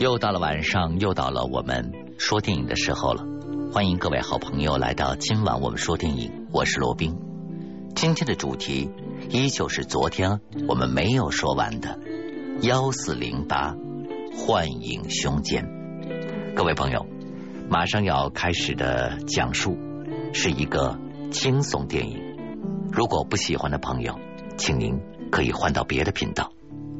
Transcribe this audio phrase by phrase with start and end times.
[0.00, 3.22] 又到了晚上，又到了我们说电影的时候了。
[3.70, 7.18] 欢迎各位好朋友来到今晚我们说电影，我是罗宾。
[7.94, 8.90] 今天的主题
[9.28, 11.98] 依旧是昨天我们没有说完的
[12.62, 13.74] 幺四零八
[14.38, 15.68] 幻影凶间。
[16.56, 17.06] 各位朋友，
[17.68, 19.76] 马上要开始的讲述
[20.32, 20.98] 是一个
[21.30, 22.18] 惊悚电影。
[22.90, 24.18] 如果不喜欢的朋友，
[24.56, 24.98] 请您
[25.30, 26.50] 可以换到别的频道，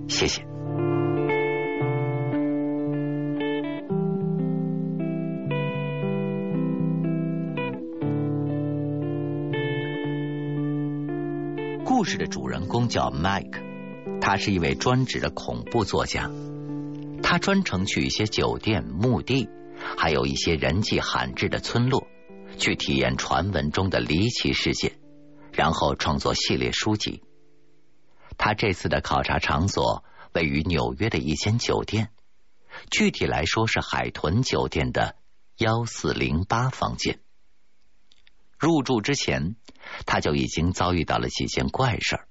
[0.07, 0.50] 谢谢。
[11.85, 16.31] 故事的主人公叫 Mike，他是一位专职的恐怖作家。
[17.23, 19.49] 他专程去一些酒店、墓地，
[19.97, 22.07] 还有一些人迹罕至的村落，
[22.59, 24.99] 去体验传闻中的离奇事件，
[25.53, 27.23] 然后创作系列书籍。
[28.39, 32.11] 他这次的考察场所位于纽约的一间酒店，
[32.91, 35.17] 具体来说是海豚酒店的
[35.59, 37.21] 幺四零八房间。
[38.61, 39.57] 入住之前，
[40.05, 42.29] 他就已经遭遇到了几件怪事儿。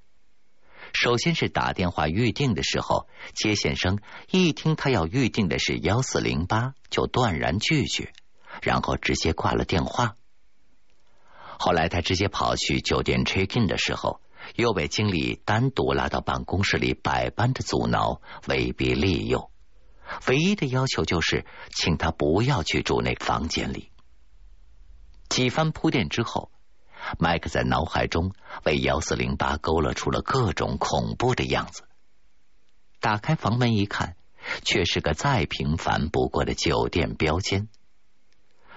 [0.93, 3.99] 首先是打电话预定的时候，接线生
[4.29, 8.13] 一听他要预定的是幺四零八，就断然拒绝，
[8.61, 10.15] 然后直接挂了电话。
[11.57, 14.21] 后来他直接跑去酒店 check in 的时候，
[14.55, 19.49] 又被经理单独拉到办公室里，百般的阻挠、威逼利诱，
[20.27, 23.89] 唯一的要求就是请他不要去住那房间里。
[25.29, 26.51] 几番铺垫之后，
[27.19, 28.33] 麦克在脑海中
[28.65, 31.83] 为幺四零八勾勒出了各种恐怖的样子。
[32.99, 34.17] 打开房门一看，
[34.63, 37.69] 却是个再平凡不过的酒店标间。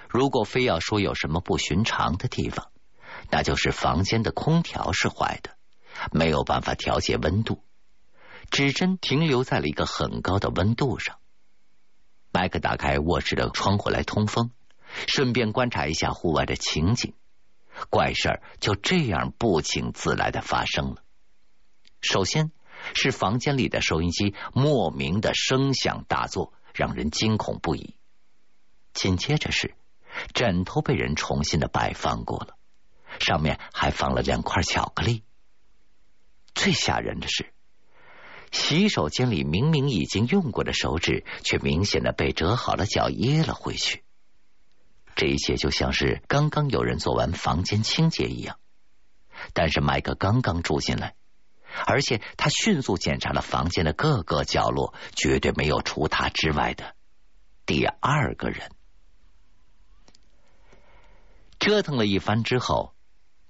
[0.08, 2.70] 如果非要说有什么不寻常的地方，
[3.30, 5.56] 那就是房间的空调是坏的，
[6.12, 7.64] 没有办法调节温度，
[8.50, 11.16] 指针停留在了一个很高的温度上。
[12.30, 14.50] 麦克打开卧室的窗户来通风。
[15.06, 17.14] 顺便观察一下户外的情景，
[17.90, 21.02] 怪事儿就这样不请自来的发生了。
[22.00, 22.50] 首先
[22.94, 27.96] 是房间里的收音机莫名的声响大作，让人惊恐不已。
[28.92, 29.74] 紧接着是
[30.34, 32.56] 枕头被人重新的摆放过了，
[33.18, 35.22] 上面还放了两块巧克力。
[36.54, 37.52] 最吓人的是，
[38.50, 44.02] 洗手间里明明已经用过的手指，却明显的被折好了角掖了回去。
[45.14, 48.58] 这一切就像是刚刚有人做完房间清洁一样，
[49.52, 51.14] 但是麦克刚刚住进来，
[51.86, 56.94] 而且他迅速检查了房间的各个角落，绝对没有除他之外的
[57.66, 58.70] 第二个人。
[61.58, 62.94] 折腾了一番之后，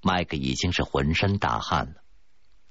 [0.03, 2.03] 麦克已经是浑身大汗了，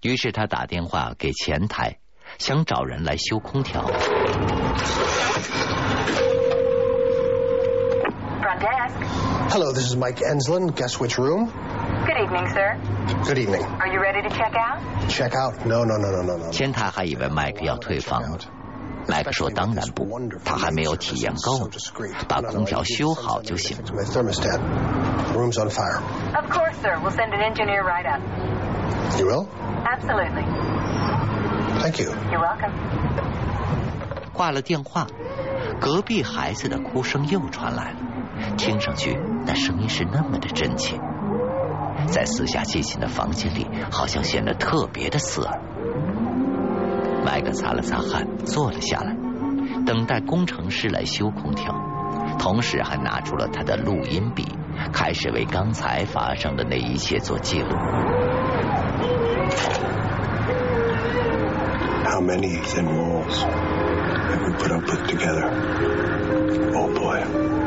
[0.02, 2.00] 于是他打电话给前台，
[2.38, 3.90] 想找人来修空调。
[9.51, 10.69] Hello, this is Mike Enslin.
[10.69, 11.51] Guess which room?
[12.07, 12.77] Good evening, sir.
[13.25, 13.65] Good evening.
[13.65, 14.81] Are you ready to check out?
[15.09, 15.67] Check out?
[15.67, 16.51] No, no, no, no, no, no.
[16.51, 18.23] 前台还以为麦克要退房，
[19.09, 20.07] 麦克说：“当然不，
[20.45, 21.69] 他还没有体验够，
[22.29, 23.77] 把空调修好就行。”
[25.35, 26.01] Room's on fire.
[26.35, 26.99] Of course, sir.
[27.03, 28.21] We'll send an engineer right up.
[29.19, 29.49] You will?
[29.85, 30.45] Absolutely.
[31.81, 32.11] Thank you.
[32.31, 32.73] You're welcome.
[34.33, 35.07] 挂了电话，
[35.81, 37.97] 隔壁孩子的哭声又传来了。
[38.58, 41.00] 听上去，那声音是那么的真切，
[42.08, 45.60] 在四下寂静的房间里，好像显得特别的刺耳。
[47.26, 49.16] 麦克擦了擦汗，坐了下来，
[49.86, 51.74] 等待工程师来修空调，
[52.40, 54.46] 同时还拿出了他的录音笔，
[54.92, 57.70] 开始为刚才发生的那一切做记录。
[62.04, 65.50] How many thin walls have we put up with together?
[66.76, 67.61] Oh boy.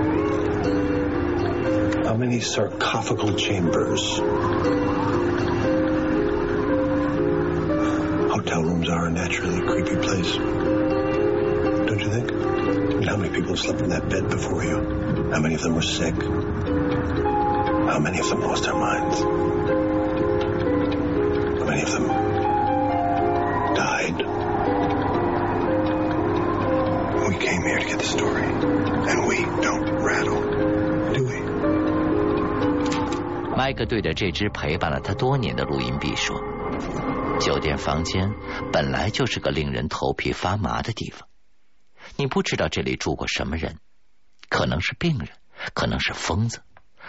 [2.15, 4.19] How many sarcophagal chambers?
[8.31, 10.37] Hotel rooms are a naturally creepy place.
[10.37, 12.31] Don't you think?
[12.31, 14.77] Mean, how many people slept in that bed before you?
[15.33, 16.15] How many of them were sick?
[16.15, 19.19] How many of them lost their minds?
[21.59, 22.14] How many of them
[33.65, 36.39] 麦克对着这只陪伴了他多年的录音笔说
[37.41, 38.31] ：“酒店房间
[38.71, 41.27] 本来就是个令人头皮发麻的地方。
[42.17, 43.79] 你不知道这里住过什么人，
[44.51, 45.29] 可能是病人，
[45.73, 46.61] 可能是疯子，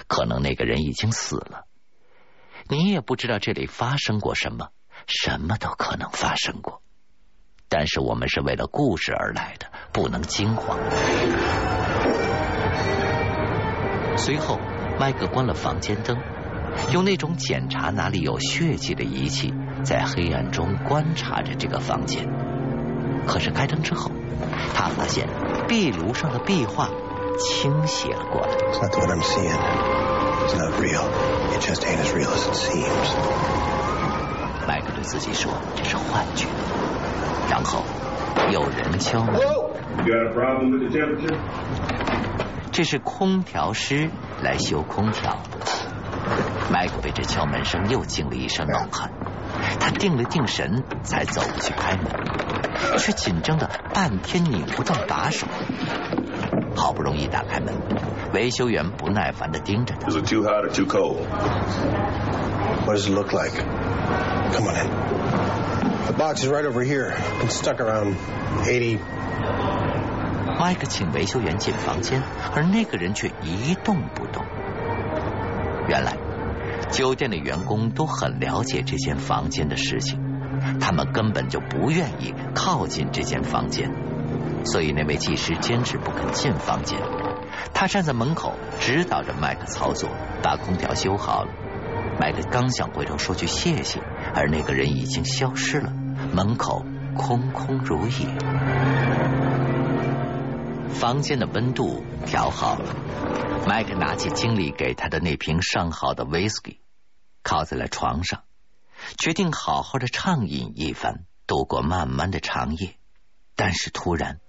[0.07, 1.65] 可能那个人已经死了。
[2.69, 4.69] 你也不知道这里发生过什么，
[5.07, 6.81] 什么都可能发生过。
[7.67, 10.79] 但是我们是为了故事而来的，不能惊慌。
[14.15, 14.57] 随后，
[14.97, 16.17] 麦克关了房间灯，
[16.91, 19.53] 用那种检查哪里有血迹的仪器，
[19.83, 22.27] 在黑暗中观察着这个房间。
[23.27, 24.11] 可是开灯之后，
[24.75, 25.27] 他发现
[25.67, 26.89] 壁炉上的壁画
[27.39, 28.49] 倾斜了过来。
[28.49, 29.57] It's not what I'm seeing.
[30.45, 31.03] It's not real.
[31.51, 33.15] It just ain't as real as it seems.
[34.67, 36.47] 麦克对自己说这是幻觉，
[37.49, 37.83] 然后
[38.51, 41.35] 有人敲门，You got a problem with the temperature?
[42.71, 44.09] 这是空调师
[44.41, 45.39] 来修空调
[46.65, 46.71] 的。
[46.71, 49.11] 麦克被这敲门声又惊了一身冷汗，
[49.79, 52.05] 他定了定神，才走过去开门，
[52.97, 55.47] 却紧张的半天拧不动把手。
[56.75, 57.73] 好不容易打开门，
[58.33, 60.09] 维修员不耐烦的盯着他。
[60.09, 61.25] Is it too hot or too cold?
[62.85, 63.55] What does it look like?
[64.53, 64.89] Come on in.
[66.07, 67.13] The box is right over here.
[67.39, 68.15] Been stuck around
[68.65, 68.99] eighty.
[70.59, 72.21] 麦克请维修员进房间，
[72.53, 74.45] 而那个人却一动不动。
[75.87, 76.17] 原来，
[76.91, 80.19] 酒店的员工都很了解这间房间的事情，
[80.79, 83.91] 他们根本就不愿意靠近这间房间，
[84.63, 86.99] 所以那位技师坚持不肯进房间。
[87.73, 90.09] 他站在门口指导着麦克操作，
[90.41, 91.51] 把空调修好了。
[92.19, 93.99] 麦克刚想回头说句谢谢，
[94.33, 95.91] 而那个人已经消失了，
[96.33, 96.85] 门口
[97.17, 98.27] 空空如也。
[100.93, 102.85] 房间的温度调好了，
[103.67, 106.77] 麦克拿起经理给他的那瓶上好的 whisky，
[107.41, 108.43] 靠在了床上，
[109.17, 112.95] 决定好好的畅饮一番，度过漫漫的长夜。
[113.55, 114.39] 但是突然，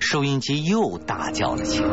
[0.00, 1.88] 收音机又大叫了起来。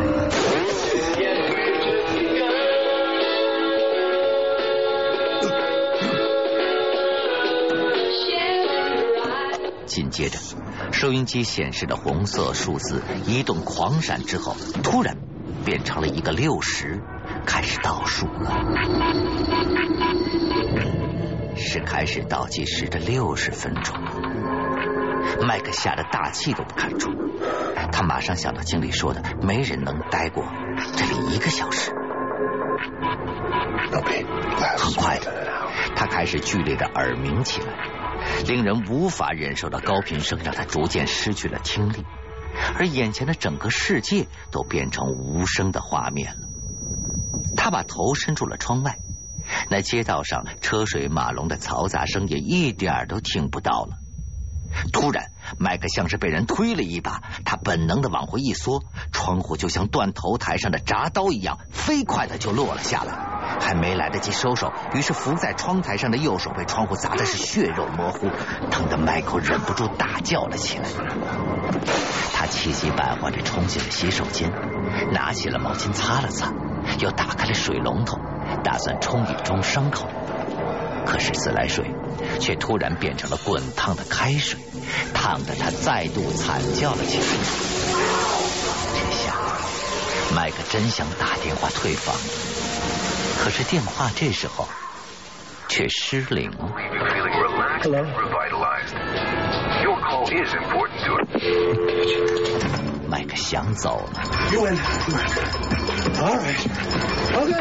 [9.86, 10.38] 紧接着，
[10.92, 15.18] 收音机显示的红色数字一顿狂闪之后，突然
[15.64, 17.02] 变成了一个六十，
[17.46, 18.58] 开始倒数了。
[21.56, 23.96] 是开始倒计时的六十分钟。
[25.46, 27.12] 麦克吓得大气都不敢出，
[27.92, 30.46] 他马上想到经理说的，没人能待过
[30.96, 31.92] 这里一个小时。
[34.78, 35.48] 很快的
[35.96, 37.74] 他开始剧烈的耳鸣起来，
[38.48, 42.06] 令人无法忍受的高频声让他逐渐失去了听力，
[42.76, 46.48] 而眼前的整个世界都变成无声的画面了。
[47.56, 48.98] 他把头伸出了窗外，
[49.70, 53.98] 那街道上车水马龙的嘈杂声也一点儿都听不到了。
[54.94, 63.29] 突然，麦克像是被人推了一把，他本能的往回一缩，窗户就像断头台上的铡刀一样，飞快的就落了下来。
[63.60, 68.30] 还没来得及收手，于是伏在窗台上的右手被窗户砸的是血肉模糊，
[68.72, 70.86] 疼得麦克忍不住大叫了起来。
[72.34, 74.52] 他气急败坏的冲进了洗手间，
[75.12, 76.54] 拿起了毛巾擦了擦，
[77.00, 78.18] 又打开了水龙头，
[78.64, 80.08] 打算冲一冲伤口。
[81.06, 81.92] 可是自来水
[82.40, 84.60] 却突然变成了滚烫的开水，
[85.14, 87.26] 烫得他再度惨叫了起来。
[88.94, 89.34] 这下，
[90.36, 92.16] 麦克真想打电话退房，
[93.42, 94.68] 可是电话这时候
[95.68, 96.70] 却失灵了。
[97.82, 98.06] Hello。
[103.08, 104.22] 麦克想走了。
[104.52, 104.78] You and
[106.20, 106.40] all.
[107.42, 107.54] OK.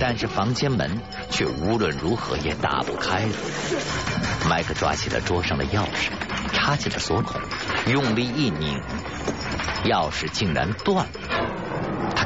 [0.00, 1.00] 但是房间门
[1.30, 3.32] 却无论如何也打不开了。
[4.48, 6.10] 麦克抓起了桌上的钥匙，
[6.52, 7.40] 插进了锁孔，
[7.86, 8.80] 用力一拧，
[9.84, 11.10] 钥匙竟然断了。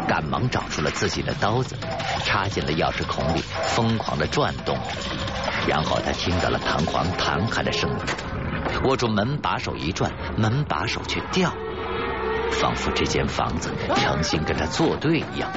[0.07, 1.77] 赶忙找出了自己的刀子，
[2.25, 4.77] 插进了钥匙孔里，疯狂的转动。
[5.67, 7.97] 然后他听到了弹簧弹开的声音，
[8.85, 11.53] 握住门把手一转，门把手却掉，
[12.51, 15.51] 仿佛这间房子诚心跟他作对一样。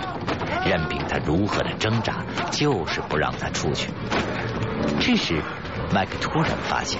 [0.65, 3.89] 任凭他如何的挣扎，就是不让他出去。
[4.99, 5.41] 这时，
[5.93, 6.99] 麦克突然发现，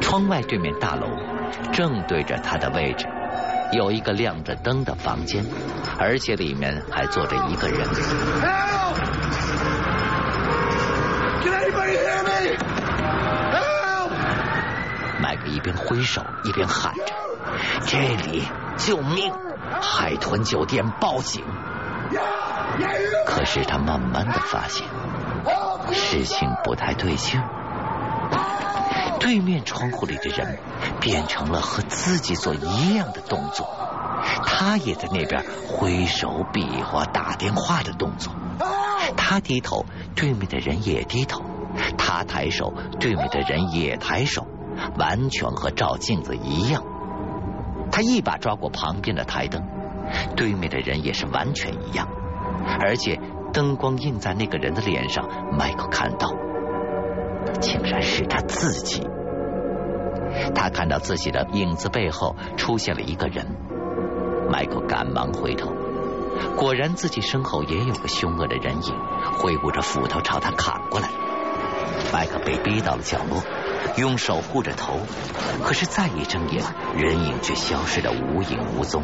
[0.00, 1.06] 窗外对面大楼
[1.72, 3.06] 正对着他的位置，
[3.72, 5.44] 有一个亮着灯的房间，
[5.98, 7.86] 而且里面还坐着一个人。
[7.86, 8.96] Help!
[11.42, 12.56] Can anybody hear me?
[13.52, 14.10] Help!
[15.20, 17.02] 麦克一边挥手一边喊着
[17.86, 18.42] ：“这里，
[18.76, 19.32] 救命！
[19.80, 21.44] 海豚酒店报警！”
[23.26, 24.84] 可是他慢慢的发现，
[25.92, 27.46] 事情不太对劲儿。
[29.20, 30.58] 对面窗户里的人
[30.98, 33.68] 变成了和自己做一样的动作，
[34.44, 38.32] 他也在那边挥手比划打电话的动作。
[39.16, 39.84] 他低头，
[40.16, 41.42] 对面的人也低头，
[41.98, 44.46] 他抬手，对面的人也抬手，
[44.98, 46.82] 完全和照镜子一样。
[47.92, 49.62] 他一把抓过旁边的台灯，
[50.34, 52.08] 对面的人也是完全一样，
[52.80, 53.20] 而且
[53.52, 56.30] 灯光映在那个人的脸上，迈克看到，
[57.60, 59.06] 竟然是他自己。
[60.54, 63.46] 他看到自己的影子背后出现了一个人，
[64.50, 65.72] 迈克赶忙回头，
[66.56, 68.94] 果然自己身后也有个凶恶的人影，
[69.38, 71.08] 挥舞着斧头朝他砍过来。
[72.12, 73.42] 迈克被逼到了角落，
[73.96, 75.00] 用手护着头，
[75.64, 76.64] 可是再一睁眼，
[76.96, 79.02] 人影却消失的无影无踪。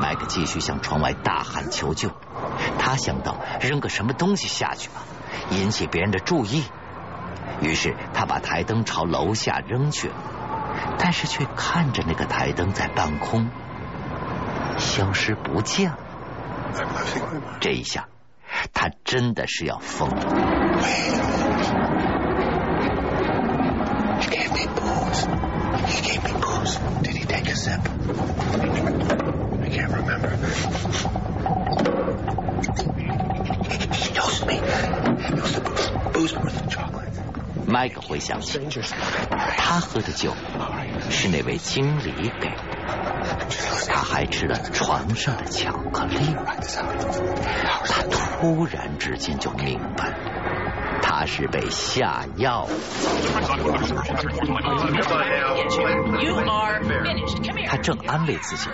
[0.00, 2.10] 麦克继续向窗外大喊求救，
[2.84, 4.96] 他想到扔个什么东西下去吧，
[5.50, 6.64] 引起别人的注意。
[7.62, 10.14] 于是他把台灯朝楼下扔去了，
[10.98, 13.48] 但是却看着那个台灯在半空
[14.76, 15.98] 消失不见了。
[17.58, 18.08] 这一下，
[18.74, 20.34] 他真的是要疯了。
[37.66, 38.60] 麦克回想起，
[39.56, 40.32] 他喝的酒
[41.10, 42.56] 是那位经理给的，
[43.88, 46.36] 他还吃了床上的巧克力。
[47.88, 50.12] 他突然之间就明白，
[51.02, 52.70] 他是被下药了。
[57.66, 58.68] 他正安慰自己，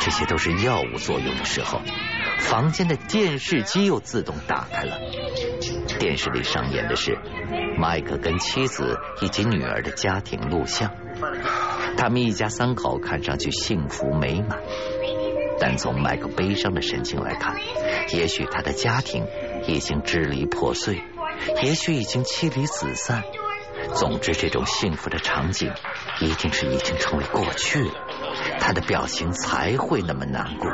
[0.00, 1.80] 这些都是药物作用的时候，
[2.38, 4.98] 房间的电视机又自动打开了。
[6.00, 7.18] 电视里上演的是
[7.76, 10.90] 麦克跟妻子以及女儿的家庭录像，
[11.98, 14.58] 他们一家三口看上去幸福美满，
[15.60, 17.54] 但从麦克悲伤的神情来看，
[18.14, 19.26] 也许他的家庭
[19.68, 21.02] 已经支离破碎，
[21.62, 23.22] 也许已经妻离子散。
[23.94, 25.70] 总之，这种幸福的场景
[26.20, 27.92] 一定是已经成为过去了，
[28.58, 30.70] 他的表情才会那么难过。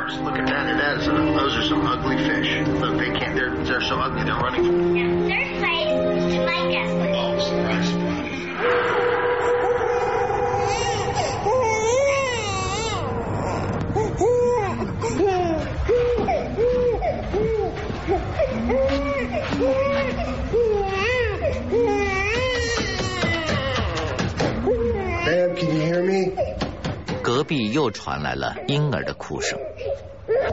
[27.47, 29.57] 壁又传来了婴儿的哭声。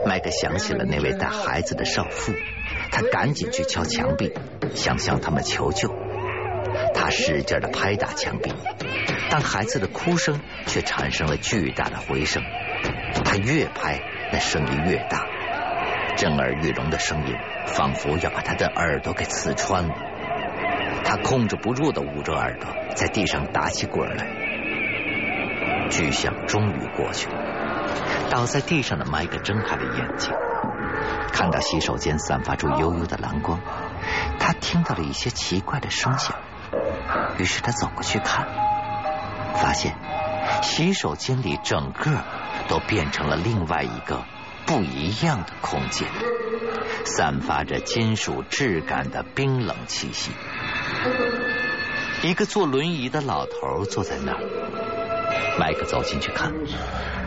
[0.05, 2.33] 麦克想起了那位带孩子的少妇，
[2.91, 4.33] 他赶紧去敲墙壁，
[4.73, 5.93] 想向他们求救。
[6.93, 8.53] 他使劲的拍打墙壁，
[9.29, 12.41] 但孩子的哭声却产生了巨大的回声。
[13.23, 15.25] 他越拍，那声音越大，
[16.15, 17.35] 震耳欲聋的声音
[17.67, 19.93] 仿佛要把他的耳朵给刺穿了。
[21.03, 24.44] 他控制不住的捂着耳朵，在地上打起滚来。
[25.89, 30.33] 巨响终于过去了，倒在地上的麦克睁开了眼睛，
[31.31, 33.59] 看到洗手间散发出幽幽的蓝光，
[34.39, 36.35] 他听到了一些奇怪的声响，
[37.37, 38.47] 于是他走过去看，
[39.55, 39.95] 发现
[40.61, 42.11] 洗手间里整个
[42.67, 44.23] 都变成了另外一个
[44.65, 46.07] 不一样的空间，
[47.05, 50.31] 散发着金属质感的冰冷气息。
[52.23, 54.64] 一个坐轮椅的老头坐在那儿。
[55.59, 56.53] 麦克走进去看，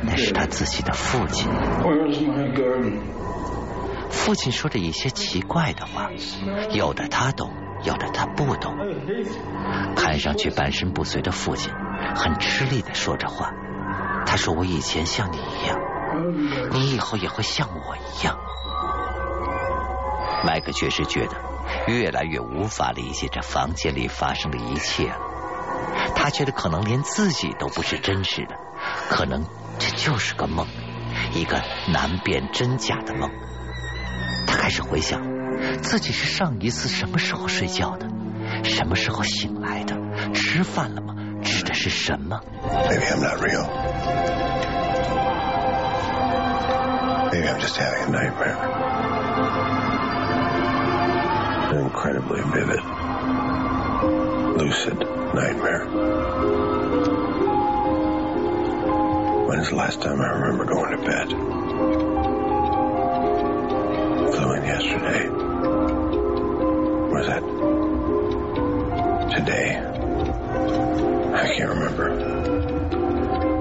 [0.03, 1.49] 那是他自己的父亲。
[4.11, 6.11] 父亲说着一些奇怪的话，
[6.73, 7.51] 有的他懂，
[7.85, 8.77] 有的他不懂。
[9.97, 11.73] 看上去半身不遂的父亲
[12.15, 13.53] 很吃力的说着话。
[14.27, 15.79] 他说：“我以前像你一样，
[16.73, 18.39] 你以后也会像我一样。”
[20.45, 21.37] 麦克确实觉得
[21.87, 25.19] 越来越无法理解这房间里发生的一切了。
[26.15, 28.57] 他觉得可能连自己都不是真实的，
[29.09, 29.45] 可能
[29.79, 30.67] 这就是个梦，
[31.33, 31.63] 一个
[31.93, 33.31] 难辨真假的梦。
[34.47, 35.23] 他开始回想
[35.83, 38.09] 自己是上一次什么时候睡觉的，
[38.65, 39.97] 什么时候醒来的，
[40.33, 41.15] 吃饭了吗？
[41.43, 43.65] 吃的是什么？Maybe I'm not real.
[47.31, 48.57] Maybe I'm just having a nightmare.
[51.71, 52.83] Incredibly vivid,
[54.57, 54.99] lucid
[55.39, 55.85] nightmare.
[59.47, 61.29] When's the last time I remember going to bed?
[64.35, 65.29] Flew in yesterday.
[67.13, 67.43] Was that
[69.37, 69.79] today?
[71.35, 72.09] I can't remember.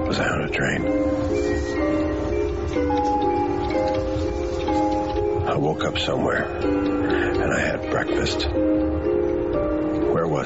[0.06, 0.86] Was I on a train?
[5.48, 6.97] I woke up somewhere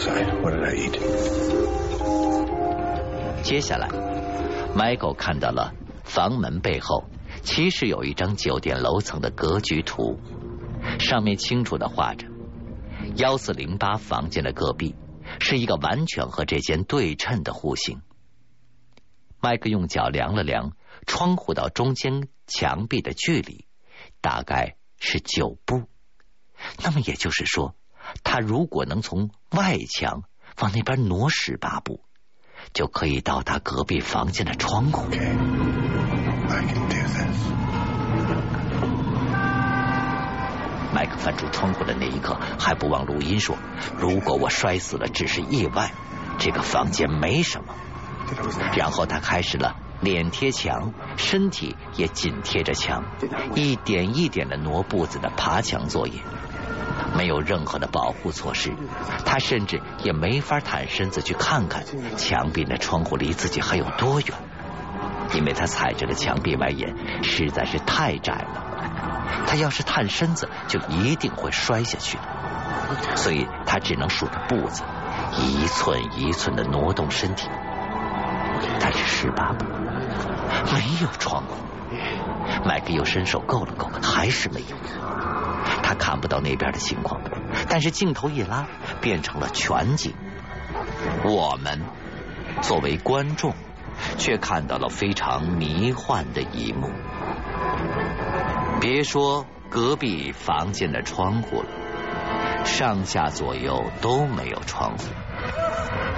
[0.04, 0.24] Where was I?
[0.40, 0.98] What did I eat?
[3.42, 3.88] 接下来
[4.74, 7.04] ，Michael 看到了房门背后
[7.42, 10.18] 其实有一张酒店楼层的格局图，
[10.98, 12.26] 上面清楚的画着
[13.16, 14.96] 幺四零八房间的隔壁
[15.38, 18.02] 是一个完全和这间对称的户型。
[19.40, 20.72] 麦克用脚量了量
[21.06, 23.66] 窗户到中间墙壁的距离，
[24.20, 25.84] 大概是九步。
[26.82, 27.74] 那么也就是说，
[28.22, 30.22] 他如果能从外墙
[30.60, 32.04] 往那边挪十八步，
[32.72, 35.06] 就可以到达隔壁房间的窗户。
[35.10, 35.16] I
[36.66, 37.52] can do this.
[40.94, 43.56] 麦克翻出窗户的那一刻，还不忘录音说
[43.98, 45.90] ：“如果我摔死了，只是意外，
[46.38, 47.74] 这个房间没什么。”
[48.76, 53.04] 然后他开始了脸贴墙，身体也紧贴着墙，
[53.54, 56.20] 一点一点的挪步子的爬墙作业。
[57.16, 58.72] 没有任何的保护措施，
[59.24, 61.84] 他甚至也没法探身子去看看
[62.16, 64.28] 墙壁的窗户离自己还有多远，
[65.34, 69.44] 因为他踩着的墙壁外沿实在是太窄了。
[69.46, 72.18] 他要是探身子，就一定会摔下去，
[73.16, 74.82] 所以他只能数着步子，
[75.38, 77.48] 一寸一寸的挪动身体。
[78.80, 79.64] 但是十八步
[80.72, 81.56] 没有窗户，
[82.64, 84.76] 麦克又伸手够了够，还是没有。
[85.94, 87.20] 看不到那边的情况，
[87.68, 88.66] 但是镜头一拉，
[89.00, 90.14] 变成了全景。
[91.24, 91.82] 我们
[92.60, 93.54] 作为观众，
[94.18, 96.90] 却看到了非常迷幻的一幕。
[98.80, 105.04] 别说隔壁房间的窗户了，上下左右都没有窗户，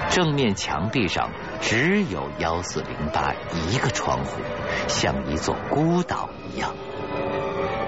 [0.09, 1.29] 正面墙壁上
[1.61, 4.41] 只有幺四零八一个窗户，
[4.87, 6.73] 像一座孤岛一样。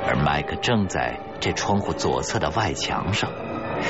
[0.08, 3.30] 而麦克正在这窗户左侧的外墙上，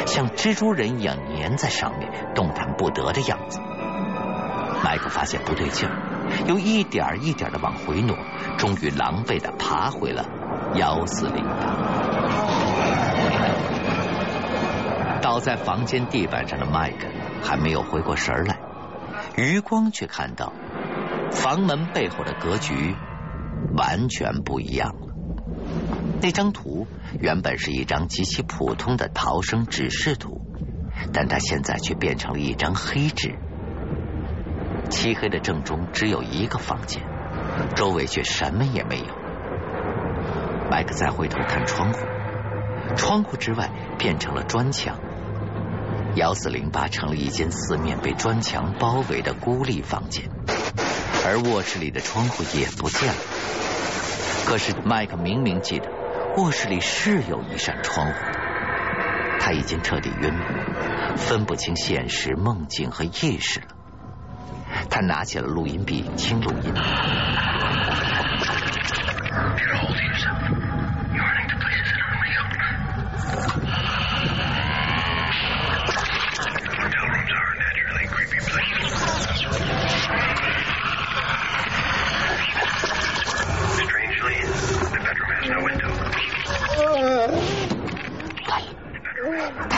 [0.07, 3.59] 像蜘蛛人一样粘在上面，动弹不得的样子。
[4.83, 5.95] 麦克发现不对劲儿，
[6.47, 8.17] 又一点一点的往回挪，
[8.57, 10.25] 终于狼狈的爬回了
[10.73, 11.77] 幺四零八。
[15.21, 17.07] 倒在房间地板上的麦克
[17.43, 18.57] 还没有回过神来，
[19.35, 20.53] 余光却看到
[21.31, 22.95] 房门背后的格局
[23.75, 25.06] 完全不一样了。
[26.19, 26.87] 那张图
[27.19, 30.41] 原本是一张极其普通的逃生指示图，
[31.13, 33.35] 但它现在却变成了一张黑纸。
[34.89, 37.03] 漆黑的正中只有一个房间，
[37.75, 39.05] 周围却什么也没有。
[40.71, 41.99] 麦克再回头看窗户，
[42.95, 44.97] 窗户之外变成了砖墙。
[46.15, 50.23] 幺四零八成了一间四面被砖墙包围的孤立房间，
[51.25, 53.19] 而卧室里的窗户也不见了。
[54.45, 55.96] 可是麦克明明记得。
[56.37, 58.13] 卧室里是有一扇窗户，
[59.39, 63.65] 他已经彻底晕了，分不清现实、梦境和意识了。
[64.87, 66.71] 他拿起了录音笔，听录音。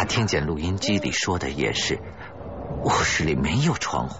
[0.09, 1.99] 听见录音机里说的也是，
[2.83, 4.19] 卧室里没有窗户。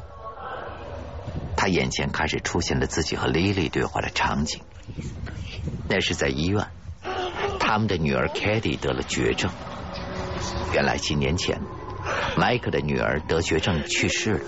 [1.57, 4.61] 他眼前开始出现了自己和莉莉对话的场景。
[5.89, 6.67] 那是在医院，
[7.59, 9.51] 他们的女儿凯蒂得了绝症。
[10.73, 11.59] 原来几年前，
[12.37, 14.41] 迈克的女儿得绝症去世了。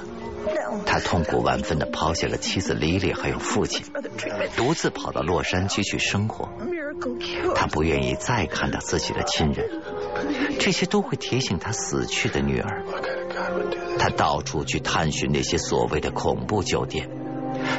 [0.86, 3.86] 他痛苦万分的抛下了妻子莉莉还有父亲，
[4.56, 6.50] 独自跑到洛杉矶去生活。
[7.56, 9.82] 他不愿意再看到自己的亲人，
[10.60, 12.86] 这些都会提醒他死去的女儿。
[13.98, 17.10] 他到处去探寻那些所谓的恐怖酒店，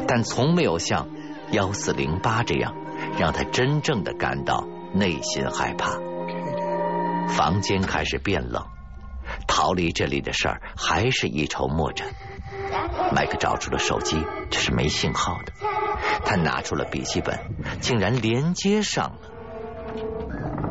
[0.07, 1.09] 但从没有像
[1.51, 2.75] 幺四零八这样
[3.19, 5.99] 让他真正的感到内心害怕。
[7.29, 8.67] 房间开始变冷，
[9.47, 12.09] 逃离这里的事儿还是一筹莫展。
[13.13, 15.53] 麦克找出了手机，这是没信号的。
[16.25, 17.39] 他拿出了笔记本，
[17.81, 19.19] 竟然连接上了。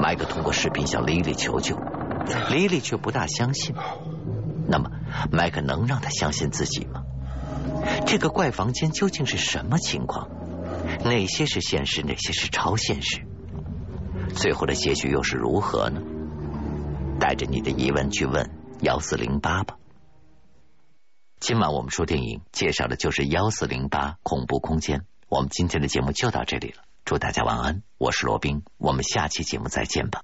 [0.01, 1.77] 麦克通过视频向莉莉求救，
[2.49, 3.75] 莉莉却不大相信。
[4.67, 4.89] 那么，
[5.31, 7.03] 麦克能让他相信自己吗？
[8.07, 10.27] 这个怪房间究竟是什么情况？
[11.05, 13.27] 哪些是现实，哪些是超现实？
[14.33, 16.01] 最后的结局又是如何呢？
[17.19, 18.49] 带着你的疑问去问
[18.81, 19.77] 幺四零八吧。
[21.39, 25.05] 今晚我们说电影介绍的就是幺四零八恐怖空间。
[25.29, 30.21] 我们今天的节目就到这里了，祝大家晚安，我是罗宾，我们下期节目再见吧。